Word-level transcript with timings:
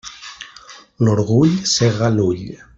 L'orgull 1.07 1.53
cega 1.75 2.13
l'ull. 2.19 2.45